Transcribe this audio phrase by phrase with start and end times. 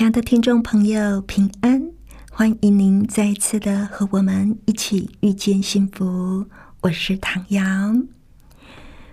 [0.00, 1.92] 亲爱的听众朋友，平安！
[2.32, 6.46] 欢迎您再一次的和我们一起遇见幸福。
[6.80, 7.62] 我是唐瑶。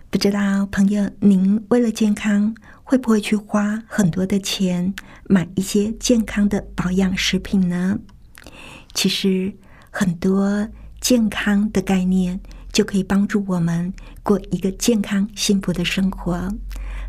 [0.10, 2.56] 不知道朋友，您为了健康，
[2.86, 4.94] 会不会去花很多的钱
[5.26, 8.00] 买一些健康的保养食品呢？
[8.94, 9.54] 其实，
[9.92, 10.70] 很多
[11.02, 12.40] 健康的概念
[12.72, 16.50] 就可以帮助我们过一个健康幸福的生活，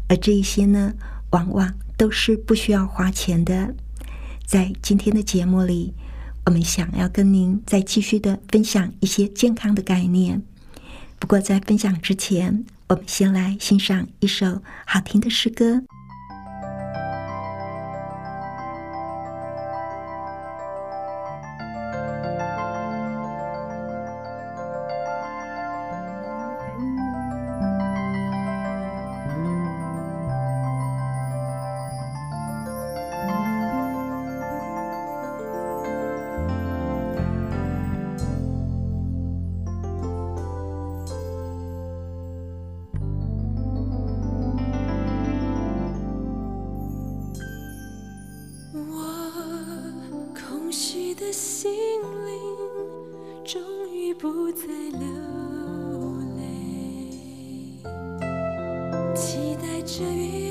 [0.09, 0.93] 而这一些呢，
[1.31, 3.75] 往往都是不需要花钱的。
[4.47, 5.93] 在今天的节目里，
[6.47, 10.43] 我们想要跟您再继续的分享一些健康的概念。
[11.19, 15.83] 不过，在分享之前，我们先来欣赏一首好听的诗歌。
[48.75, 49.33] 我
[50.35, 52.39] 空虚的心灵
[53.43, 55.09] 终于不再流
[56.37, 57.81] 泪
[59.15, 60.48] 期待着雨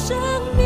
[0.00, 0.16] 生
[0.56, 0.59] 命。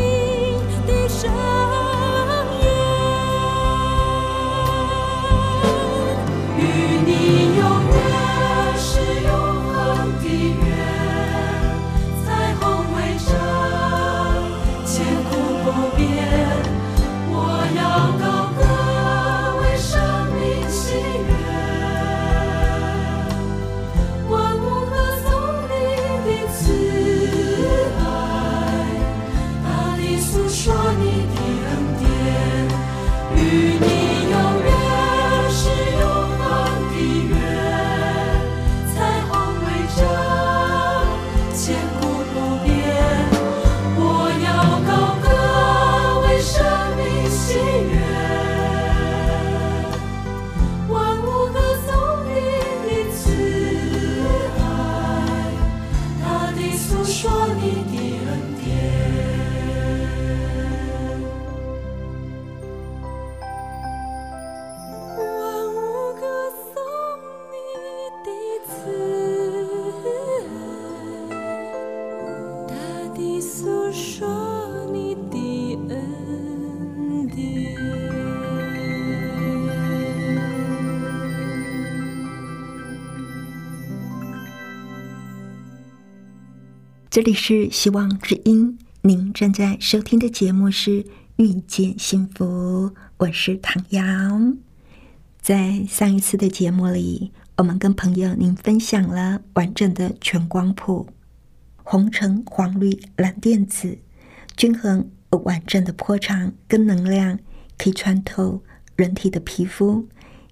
[87.15, 91.01] 这里是希望之音，您正在收听的节目是
[91.37, 94.01] 《遇见幸福》，我是唐瑶。
[95.39, 101.07] 在上一次的节目里，我们跟朋友您分享了完整的全光谱，
[101.85, 103.97] 红橙黄绿蓝靛紫，
[104.57, 107.39] 均衡而完整的波长跟能量，
[107.77, 108.61] 可以穿透
[108.97, 110.05] 人体的皮肤，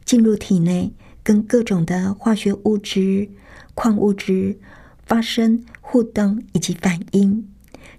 [0.06, 0.94] 进入体内，
[1.24, 3.28] 跟各种的化学物质、
[3.74, 4.58] 矿物质
[5.06, 5.64] 发生。
[5.86, 7.48] 互动以及反应，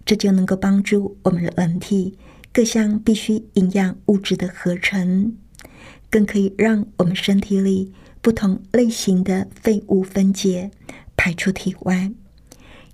[0.05, 2.19] 这就能够帮助我们的人体
[2.53, 5.37] 各项必需营养物质的合成，
[6.11, 10.73] 更可以让我们身体里不同类型的废物分解
[11.17, 12.11] 排出体外。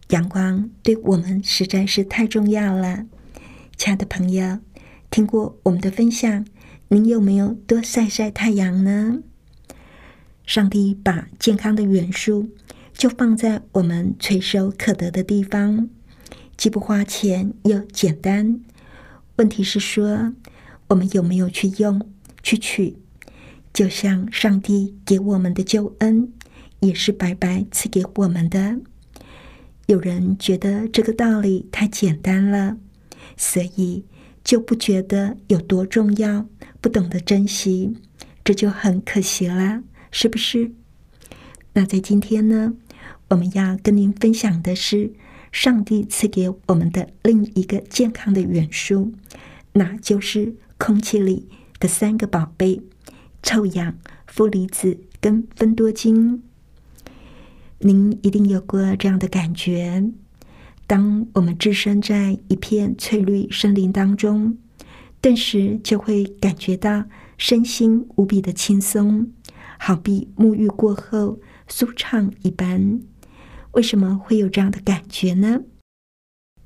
[0.09, 3.07] 阳光对我们实在是太重要了，
[3.79, 4.59] 亲爱的朋友，
[5.11, 6.45] 听过我们的分享，
[6.89, 9.21] 您有没有多晒晒太阳呢？
[10.45, 12.51] 上帝把健康的元素。
[13.01, 15.89] 就放在我们垂手可得的地方，
[16.59, 18.61] 既不花钱又简单。
[19.37, 20.35] 问题是说，
[20.89, 22.07] 我们有没有去用、
[22.43, 22.99] 去取？
[23.73, 26.31] 就像上帝给我们的救恩，
[26.81, 28.79] 也是白白赐给我们的。
[29.87, 32.77] 有人觉得这个道理太简单了，
[33.35, 34.05] 所以
[34.45, 36.47] 就不觉得有多重要，
[36.83, 37.97] 不懂得珍惜，
[38.45, 40.73] 这就很可惜了，是不是？
[41.73, 42.75] 那在今天呢？
[43.31, 45.13] 我们要跟您分享的是
[45.53, 49.13] 上帝赐给我们的另一个健康的元素，
[49.75, 51.49] 那就是空气里
[51.79, 52.83] 的三个宝贝：
[53.41, 53.95] 臭氧、
[54.27, 56.43] 负离子跟芬多精。
[57.79, 60.11] 您一定有过这样的感觉：
[60.89, 64.59] 当我们置身在一片翠绿森林当中，
[65.21, 67.05] 顿时就会感觉到
[67.39, 69.31] 身心无比的轻松，
[69.79, 71.39] 好比沐浴过后
[71.69, 73.01] 舒畅一般。
[73.73, 75.61] 为什么会有这样的感觉呢？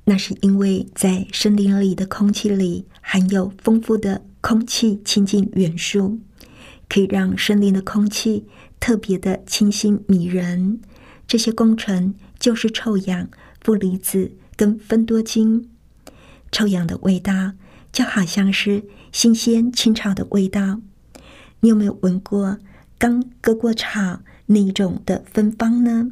[0.05, 6.19] 那是因为在森林里的空气里含有丰富的空气清净元素，
[6.87, 8.45] 可以让森林的空气
[8.79, 10.79] 特别的清新迷人。
[11.27, 13.29] 这些工程就是臭氧、
[13.61, 15.69] 负离子跟芬多精。
[16.51, 17.53] 臭氧的味道
[17.91, 20.81] 就好像是新鲜青草的味道。
[21.61, 22.59] 你有没有闻过
[22.99, 26.11] 刚割过草那一种的芬芳呢？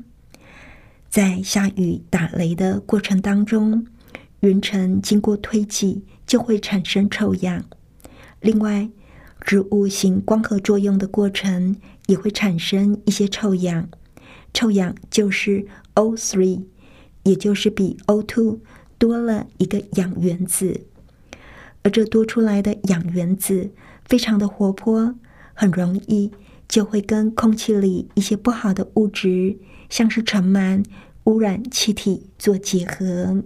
[1.13, 3.85] 在下雨打雷的过程当中，
[4.39, 7.63] 云层经过推挤就会产生臭氧。
[8.41, 8.89] 另外，
[9.41, 11.75] 植物行光合作用的过程
[12.07, 13.87] 也会产生一些臭氧。
[14.55, 16.63] 臭氧就是 O3，
[17.21, 18.57] 也就是比 O2
[18.97, 20.81] 多了一个氧原子。
[21.83, 23.69] 而这多出来的氧原子
[24.03, 25.13] 非常的活泼，
[25.53, 26.31] 很容易
[26.67, 29.57] 就会跟空气里一些不好的物质。
[29.89, 30.83] 像是尘螨、
[31.25, 33.43] 污染气体做结合，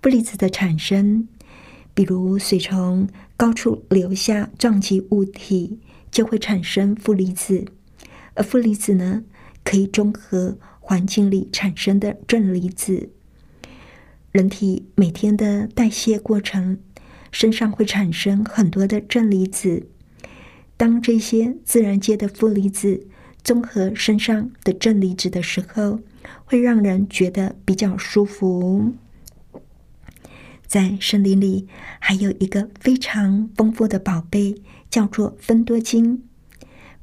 [0.00, 1.28] 负离子的产生，
[1.92, 5.78] 比如水从高处流下撞击物体，
[6.10, 7.66] 就会产生负离子。
[8.34, 9.24] 而负离子呢，
[9.62, 13.10] 可以中和环境里产生的正离子。
[14.32, 16.78] 人体每天的代谢过程，
[17.30, 19.88] 身上会产生很多的正离子。
[20.78, 23.06] 当这些自然界的负离子，
[23.42, 25.98] 综合身上的正离子的时候，
[26.44, 28.94] 会让人觉得比较舒服。
[30.66, 31.66] 在森林里，
[31.98, 36.22] 还有一个非常丰富的宝贝，叫做芬多精。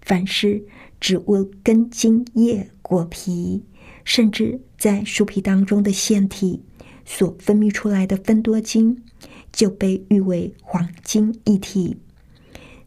[0.02, 0.64] 凡是
[1.00, 3.64] 植物根茎叶果皮，
[4.04, 6.64] 甚至在树皮当中的腺体
[7.04, 9.04] 所分泌出来的芬多精，
[9.52, 11.98] 就被誉为黄金一体。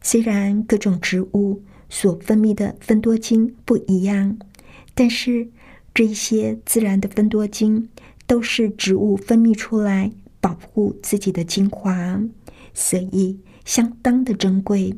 [0.01, 4.37] 虽然各种植物，所分泌的芬多精不一样，
[4.93, 5.49] 但是
[5.93, 7.89] 这些自然的芬多精
[8.25, 12.21] 都是植物分泌出来保护自己的精华，
[12.73, 14.95] 所以相当的珍贵。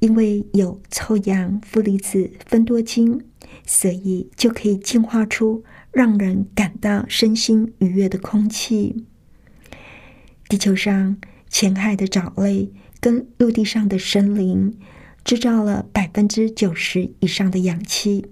[0.00, 3.20] 因为有臭氧、负离子、芬多精，
[3.66, 9.04] 所以就可以净化出让人感到身心愉悦的空气。
[10.48, 11.16] 地球上
[11.48, 12.70] 浅海的藻类
[13.00, 14.78] 跟陆地上的森林。
[15.24, 18.24] 制造了百分之九十以上的氧气。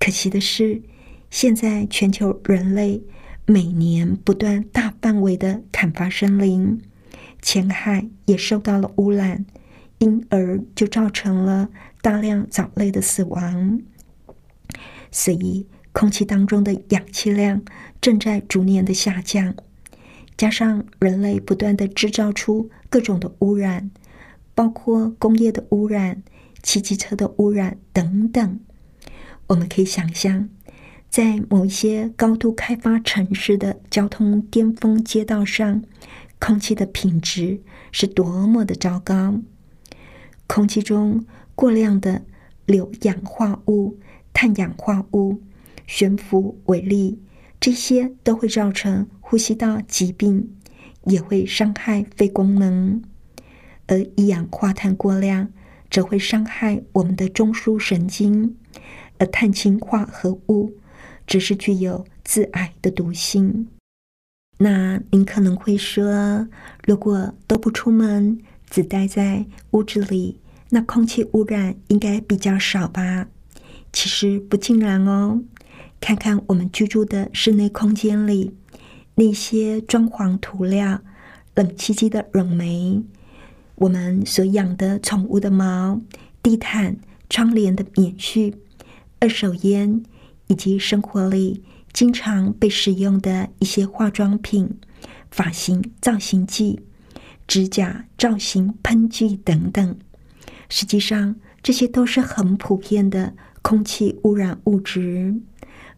[0.00, 0.82] 可惜的是，
[1.30, 3.00] 现在全球人类
[3.44, 6.80] 每年不断大范围的砍伐森林，
[7.40, 9.46] 浅海也受到了污染，
[9.98, 11.68] 因而就造成了
[12.02, 13.80] 大量藻类的死亡。
[15.12, 17.62] 所以，空气当中的氧气量
[18.00, 19.54] 正在逐年的下降，
[20.36, 23.90] 加上人类不断的制造出各种的污染。
[24.54, 26.22] 包括工业的污染、
[26.62, 28.58] 汽机车的污染等等，
[29.48, 30.48] 我们可以想象，
[31.10, 35.82] 在某一些高度开发城市的交通巅峰街道上，
[36.38, 37.60] 空气的品质
[37.92, 39.42] 是多么的糟糕。
[40.46, 42.22] 空气中过量的
[42.64, 43.98] 硫氧化物、
[44.32, 45.42] 碳氧化物、
[45.86, 47.20] 悬浮微粒，
[47.60, 50.56] 这些都会造成呼吸道疾病，
[51.06, 53.02] 也会伤害肺功能。
[53.88, 55.48] 而一氧化碳过量，
[55.90, 58.56] 则会伤害我们的中枢神经。
[59.18, 60.74] 而碳氢化合物
[61.26, 63.66] 只是具有致癌的毒性。
[64.58, 66.46] 那您可能会说，
[66.84, 68.38] 如果都不出门，
[68.70, 70.38] 只待在屋子里，
[70.70, 73.26] 那空气污染应该比较少吧？
[73.92, 75.42] 其实不尽然哦。
[75.98, 78.54] 看看我们居住的室内空间里，
[79.16, 81.00] 那些装潢涂料、
[81.54, 83.02] 冷气机的冷媒、
[83.76, 86.00] 我们所养的宠物的毛、
[86.42, 86.96] 地毯、
[87.28, 88.54] 窗帘的棉絮。
[89.18, 90.02] 二手烟，
[90.48, 94.78] 以及生活里经常被使用的一些化妆品、
[95.30, 96.78] 发型造型剂、
[97.48, 99.98] 指甲造型喷剂等等，
[100.68, 103.32] 实际上这些都是很普遍的
[103.62, 105.34] 空气污染物质。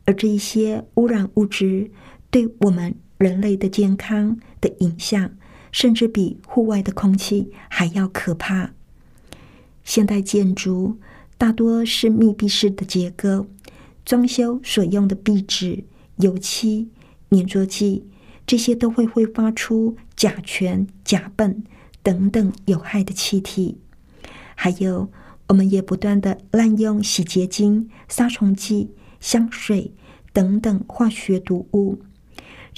[0.04, 1.90] 而这一些污染物质
[2.30, 5.30] 对我们人类的健康的影响，
[5.70, 8.70] 甚至比户外的空气还要可怕。
[9.84, 10.98] 现代建筑。
[11.40, 13.46] 大多是密闭式的结构，
[14.04, 15.84] 装修所用的壁纸、
[16.16, 16.88] 油漆、
[17.30, 18.04] 粘着剂，
[18.44, 21.62] 这些都会挥发出甲醛、甲苯
[22.02, 23.78] 等等有害的气体。
[24.56, 25.12] 还有，
[25.46, 29.92] 我们也不断的滥用洗洁精、杀虫剂、香水
[30.32, 32.00] 等等化学毒物，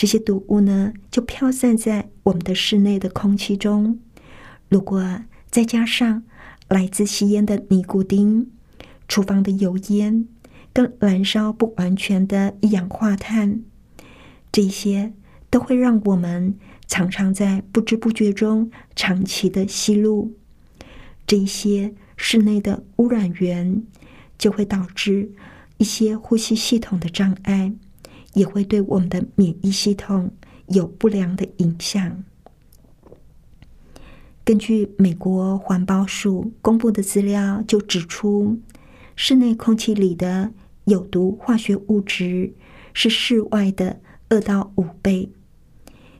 [0.00, 3.98] 这些毒物呢，就飘散在我们的室内的空气中。
[4.70, 6.22] 如果再加上，
[6.68, 8.50] 来自吸烟的尼古丁、
[9.08, 10.26] 厨房的油烟
[10.72, 13.60] 跟燃烧不完全的一氧化碳，
[14.50, 15.12] 这些
[15.50, 16.54] 都会让我们
[16.88, 20.32] 常常在不知不觉中长期的吸入
[21.26, 23.84] 这些室内的污染源，
[24.38, 25.30] 就会导致
[25.76, 27.74] 一些呼吸系统的障碍，
[28.34, 30.30] 也会对我们的免疫系统
[30.68, 32.24] 有不良的影响。
[34.44, 38.58] 根据美国环保署公布的资料，就指出，
[39.14, 40.52] 室内空气里的
[40.84, 42.52] 有毒化学物质
[42.92, 45.30] 是室外的二到五倍。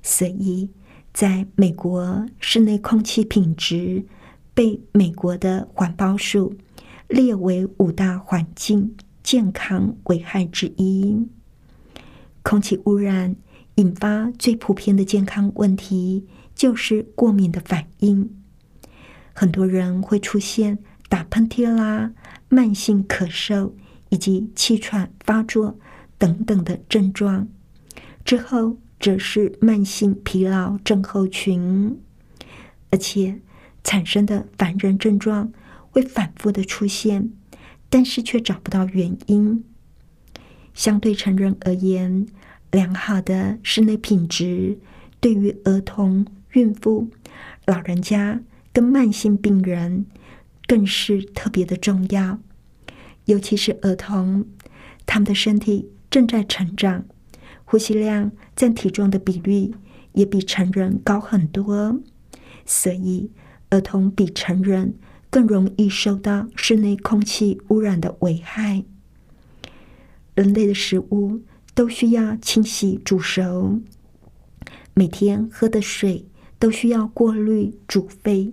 [0.02, 0.70] 所以，
[1.12, 4.04] 在美国，室内空气品质
[4.54, 6.54] 被美国的环保署
[7.08, 11.26] 列为五大环境健康危害之一。
[12.42, 13.36] 空气污染
[13.76, 16.26] 引发最普遍的健康问题。
[16.52, 18.28] 就是过敏的反应，
[19.32, 20.78] 很多人会出现
[21.08, 22.12] 打喷嚏啦、
[22.50, 23.72] 慢性咳嗽
[24.10, 25.78] 以及气喘发作
[26.18, 27.48] 等等的症状，
[28.26, 31.98] 之后则是慢性疲劳症候群，
[32.90, 33.40] 而且
[33.82, 35.50] 产生的烦人症状
[35.90, 37.32] 会反复的出现，
[37.88, 39.64] 但是却找不到原因。
[40.74, 42.26] 相对成人而言，
[42.70, 44.78] 良好的室内品质
[45.20, 46.26] 对于儿童。
[46.54, 47.08] 孕妇、
[47.64, 48.40] 老人家
[48.72, 50.04] 跟慢性病人
[50.66, 52.40] 更是特别的重要，
[53.26, 54.44] 尤其是儿童，
[55.06, 57.04] 他们的身体正在成长，
[57.64, 59.70] 呼吸量占体重的比率
[60.14, 62.00] 也比成人高很多，
[62.66, 63.30] 所以
[63.68, 64.96] 儿童比成人
[65.30, 68.82] 更容易受到室内空气污染的危害。
[70.34, 71.40] 人类的食物
[71.74, 73.80] 都需要清洗煮熟，
[74.94, 76.26] 每天喝的水。
[76.60, 78.52] 都需要过滤煮沸，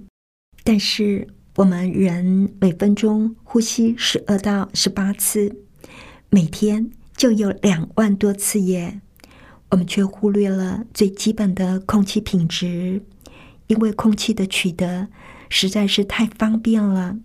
[0.63, 5.53] 但是我们人每分钟呼吸十二到十八次，
[6.29, 9.01] 每天就有两万多次耶。
[9.71, 13.03] 我们却忽略了最基本的空气品质，
[13.67, 15.09] 因为空气的取得
[15.49, 17.19] 实在是太方便了，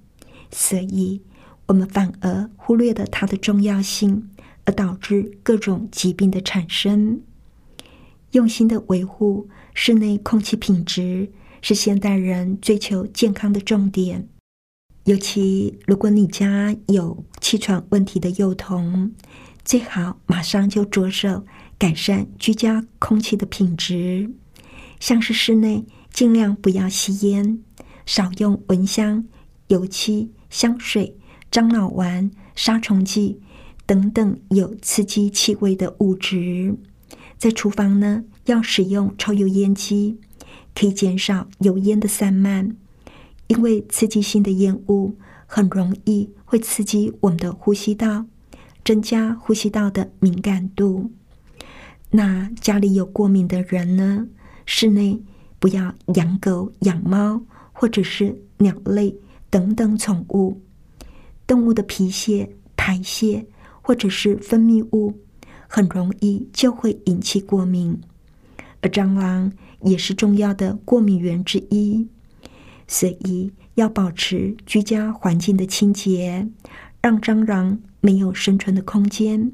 [0.51, 1.23] 所以
[1.67, 4.29] 我们反而忽略了它的重要性，
[4.65, 7.23] 而导致各种疾病的产生。
[8.33, 9.49] 用心的维护。
[9.75, 14.29] 室内空气品质是现代人追求健康的重点，
[15.05, 19.15] 尤其如果你家有气喘问题的幼童，
[19.65, 21.47] 最好马上就着手
[21.79, 24.31] 改善居家空气的品质。
[25.01, 27.63] 像是室内尽量不要吸烟，
[28.05, 29.27] 少用蚊香、
[29.69, 31.17] 油漆、香水、
[31.51, 33.41] 樟脑丸、杀虫剂
[33.87, 36.77] 等等有刺激气味的物质。
[37.39, 38.25] 在厨房呢。
[38.47, 40.19] 要使用抽油烟机，
[40.75, 42.77] 可以减少油烟的散漫，
[43.47, 48.27] 因为刺激性的烟雾很容易会刺激我们的呼吸道，
[48.85, 51.13] 增加呼吸道的敏感度。
[52.11, 54.27] 那家里有过敏的人呢，
[54.67, 55.23] 室内
[55.61, 57.41] 不要养狗、养猫
[57.73, 59.15] 或者是鸟类
[59.49, 60.61] 等等宠物。
[61.47, 63.47] 动物的皮屑、排泄
[63.83, 65.19] 或者是分泌物，
[65.69, 68.01] 很容易就会引起过敏。
[68.81, 72.09] 而蟑螂也是重要的过敏源之一，
[72.89, 76.49] 所以要保持居家环境的清洁，
[77.01, 79.53] 让蟑螂没有生存的空间。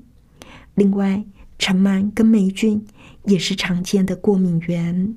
[0.75, 1.25] 另外，
[1.58, 2.87] 尘螨跟霉菌
[3.25, 5.14] 也是常见的过敏源。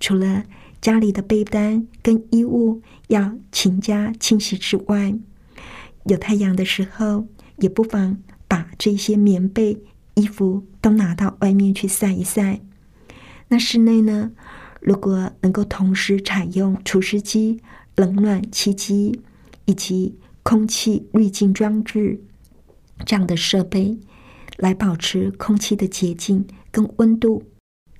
[0.00, 0.44] 除了
[0.80, 5.14] 家里的被单跟衣物要勤加清洗之外，
[6.04, 8.18] 有太阳的时候，也不妨
[8.52, 9.82] 把这些棉被、
[10.12, 12.60] 衣服都拿到外面去晒一晒。
[13.48, 14.32] 那室内呢？
[14.78, 17.62] 如果能够同时采用除湿机、
[17.96, 19.22] 冷暖气机
[19.64, 22.20] 以及空气滤净装置
[23.06, 23.96] 这样的设备，
[24.58, 27.44] 来保持空气的洁净、跟温度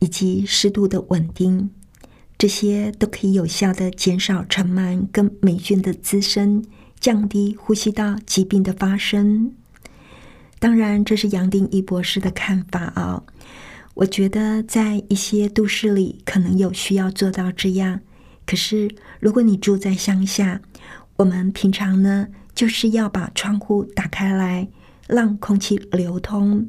[0.01, 1.71] 以及湿度的稳定，
[2.37, 6.63] 这些都可以有效的减少尘螨跟霉菌的滋生，
[7.01, 9.55] 降低呼吸道疾病的发生。
[10.63, 13.21] 当然，这是杨定一博士的看法啊。
[13.95, 17.99] 我觉得在一些都市里可能有需要做到这样，
[18.47, 18.89] 可是
[19.19, 20.63] 如果你住在乡下，
[21.17, 24.69] 我们平常呢就是要把窗户打开来，
[25.09, 26.69] 让空气流通，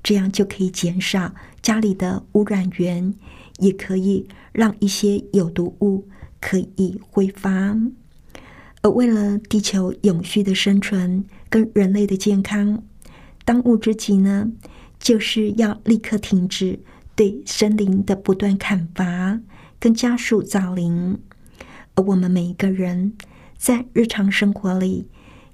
[0.00, 3.12] 这样就可以减少家里的污染源，
[3.58, 6.06] 也可以让一些有毒物
[6.40, 7.76] 可以挥发。
[8.82, 12.80] 而为了地球永续的生存跟人类的健康，
[13.44, 14.50] 当务之急呢？
[14.98, 16.80] 就是要立刻停止
[17.14, 19.38] 对森林的不断砍伐
[19.78, 21.18] 跟加速造林，
[21.94, 23.14] 而我们每一个人
[23.58, 25.06] 在日常生活里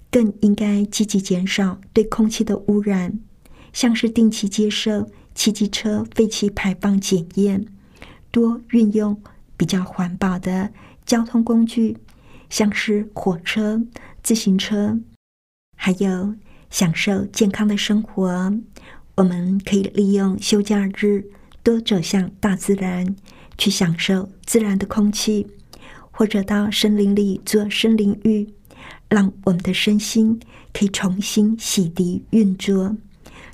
[0.08, 3.18] 更应该积极减少对空气的污染，
[3.72, 7.66] 像是定期接受汽机车废气排放检验，
[8.30, 9.20] 多运用
[9.56, 10.70] 比较环保的
[11.04, 11.96] 交通工具，
[12.48, 13.82] 像是火车、
[14.22, 15.00] 自行车，
[15.76, 16.34] 还有
[16.70, 18.52] 享受健康的生活。
[19.16, 21.26] 我们可以利用休假日
[21.62, 23.14] 多走向大自然，
[23.58, 25.46] 去享受自然的空气，
[26.10, 28.48] 或者到森林里做森林浴，
[29.10, 30.40] 让我们的身心
[30.72, 32.96] 可以重新洗涤运作。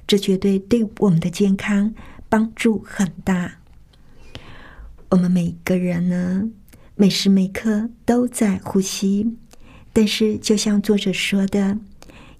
[0.06, 1.92] 这绝对对我们的健康
[2.28, 3.56] 帮助很大。
[5.08, 6.48] 我们每个人呢，
[6.94, 9.36] 每时每刻都在呼吸，
[9.92, 11.78] 但是就像作者说的，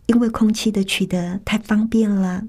[0.06, 2.44] 因为空气的取得太方便了。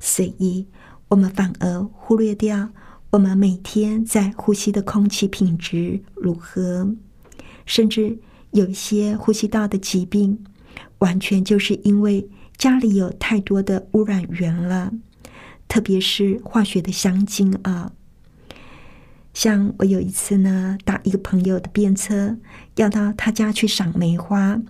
[0.00, 0.66] 所以，
[1.08, 2.70] 我们反而忽略掉
[3.10, 6.94] 我们每天在呼吸的空气品质如何，
[7.64, 8.18] 甚至
[8.50, 10.44] 有一些呼吸道的疾病，
[10.98, 14.92] 完全就是因为家里有太多的污染源了，
[15.68, 17.92] 特别是化学的香精啊。
[19.32, 22.36] 像我有一次呢，搭一个朋友的便车，
[22.76, 24.60] 要到他家去赏梅花，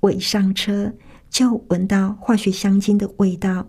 [0.00, 0.92] 我一上车
[1.30, 3.68] 就闻到化学香精的味道。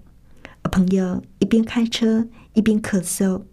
[0.72, 3.44] 朋友一边开车一边咳嗽，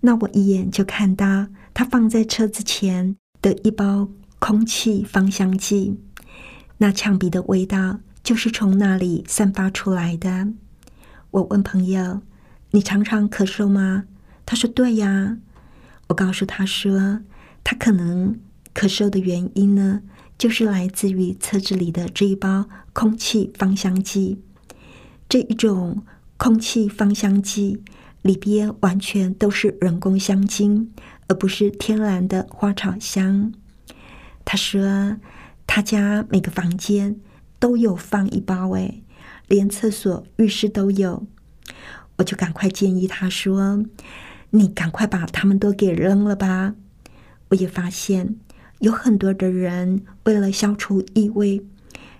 [0.00, 5.98] 那我一眼就看到他放在车子前的一包空气芳香剂，
[6.78, 10.48] 那呛鼻的味道就是从那里散发出来的。
[11.30, 12.22] 我问朋友
[12.72, 14.04] ：“你常常咳嗽吗？”
[14.44, 15.38] 他说：“对呀。”
[16.08, 17.20] 我告诉他说
[17.62, 18.40] ：“他可能
[18.74, 20.02] 咳嗽的原因呢，
[20.38, 24.40] 就是来自于车子里的这一包空气芳香剂。”
[25.28, 26.04] 这一种
[26.38, 27.82] 空气芳香剂
[28.22, 30.90] 里边完全都是人工香精，
[31.26, 33.52] 而不是天然的花草香。
[34.46, 35.18] 他说
[35.66, 37.20] 他家每个房间
[37.58, 39.02] 都有放一包，哎，
[39.48, 41.26] 连厕所、浴室都有。
[42.16, 43.84] 我就赶快建议他说
[44.50, 46.74] ：“你赶快把它们都给扔了吧。”
[47.50, 48.36] 我也发现
[48.80, 51.62] 有很多的人为了消除异味，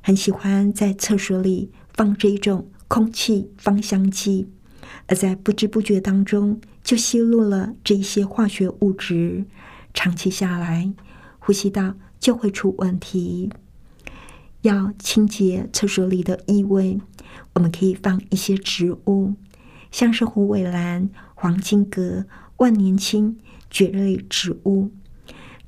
[0.03, 2.69] 很喜欢在厕所里放这一种。
[2.91, 4.49] 空气芳香剂，
[5.09, 9.45] 而在不知不觉当中就吸入了这一些化学物质，
[9.93, 10.91] 长期下来，
[11.39, 13.51] 呼吸道就会出问题。
[14.63, 16.99] 要清洁厕所里的异味，
[17.53, 19.35] 我们可以放一些植物，
[19.91, 22.25] 像是虎尾兰、黄金葛、
[22.57, 24.91] 万年青、蕨类植物，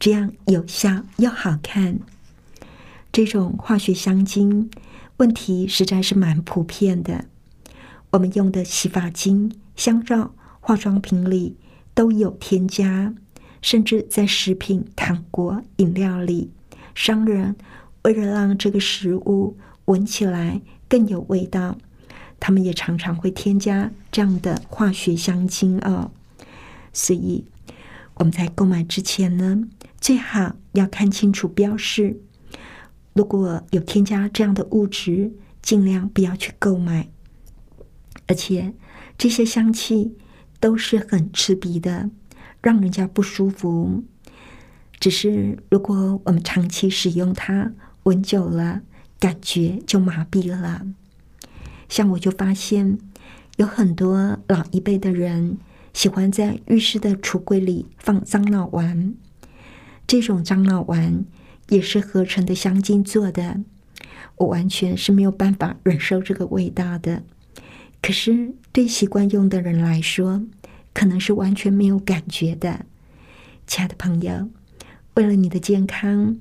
[0.01, 2.01] 这样有效又好看。
[3.13, 4.69] 这种化学香精。
[5.19, 7.27] 问题实在是蛮普遍的。
[8.13, 11.59] 我们用的洗发精、香皂、化妆品里
[11.93, 13.15] 都有添加，
[13.61, 16.51] 甚至在食品、糖果、饮料里，
[16.95, 17.55] 商人
[18.05, 21.77] 为了让这个食物闻起来更有味道，
[22.41, 26.11] 他们也常常会添加这样的化学香精哦。
[26.95, 27.45] 所以
[28.15, 29.69] 我们在购买之前呢，
[30.01, 32.21] 最好要看清楚标示。
[33.13, 37.09] 如果有添加这样的物质，尽量不要去购买。
[38.27, 38.73] 而且
[39.19, 40.17] 这些香气
[40.59, 42.09] 都是很刺鼻的，
[42.63, 44.05] 让人家不舒服。
[44.99, 47.73] 只是如果我们长期使用它，
[48.05, 48.83] 闻久了，
[49.19, 50.87] 感觉就麻痹了。
[51.89, 52.99] 像我就发现，
[53.57, 55.59] 有很多老一辈的人
[55.93, 59.15] 喜欢在浴室的橱柜里放樟脑丸，
[60.11, 61.25] 这种樟脑丸。
[61.69, 63.61] 也是合成的香精做的，
[64.39, 67.23] 我完全是没有办法忍受这个味道的。
[68.03, 70.43] 可是对习惯用的人来说，
[70.93, 72.87] 可能是完全没有感觉的。
[73.69, 74.49] 亲爱的朋友，
[75.15, 76.39] 为了你的健康，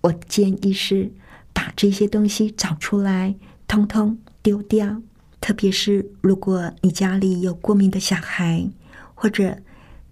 [0.00, 1.12] 我建议是
[1.52, 3.34] 把这些东西找出来，
[3.68, 5.02] 通通丢掉。
[5.38, 8.70] 特别是如果你家里有过敏的小孩，
[9.14, 9.58] 或者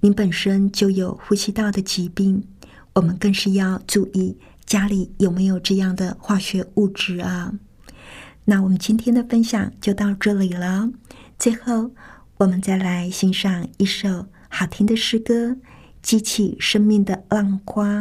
[0.01, 2.45] 你本身就有呼吸道的疾病，
[2.95, 4.37] 我们更是要注意。
[4.67, 7.53] 家里有没有这样的化学物质啊？
[8.45, 10.91] 那我们今天的分享就到这里了。
[11.39, 11.91] 最后，
[12.39, 15.51] 我们再来欣赏一首好听的诗歌，
[16.01, 18.01] 《激起生命的浪花》。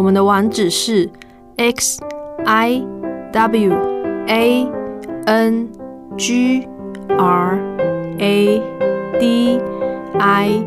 [0.00, 1.10] 我们的网址是
[1.58, 2.00] x
[2.46, 2.82] i
[3.34, 3.74] w
[4.28, 4.66] a
[5.26, 5.68] n
[6.16, 6.66] g
[7.18, 7.58] r
[8.16, 8.62] a
[9.18, 9.60] d
[10.18, 10.64] i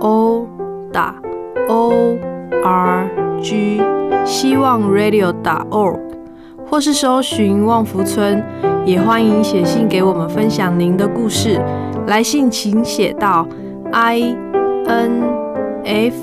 [0.00, 0.48] o
[0.92, 1.14] 打
[1.68, 2.18] o
[2.64, 3.08] r
[3.40, 3.80] g
[4.26, 6.00] 希望 radio 打 org，
[6.66, 8.42] 或是搜寻旺福村，
[8.84, 11.56] 也欢迎写信给我们分享您的故事。
[12.08, 13.46] 来信请写到
[13.92, 14.36] i
[14.86, 15.22] n
[15.84, 16.16] f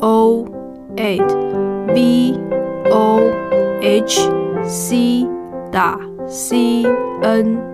[0.00, 0.44] o
[0.96, 1.63] eight
[1.94, 2.38] v
[2.90, 3.20] o
[3.80, 4.28] h
[4.66, 5.26] c
[5.70, 6.84] 打 c
[7.22, 7.73] n。